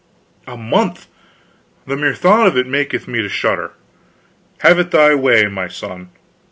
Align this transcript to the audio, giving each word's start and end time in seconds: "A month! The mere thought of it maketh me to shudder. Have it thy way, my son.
"A 0.47 0.57
month! 0.57 1.05
The 1.85 1.95
mere 1.95 2.15
thought 2.15 2.47
of 2.47 2.57
it 2.57 2.65
maketh 2.65 3.07
me 3.07 3.21
to 3.21 3.29
shudder. 3.29 3.73
Have 4.61 4.79
it 4.79 4.89
thy 4.89 5.13
way, 5.13 5.45
my 5.45 5.67
son. 5.67 6.09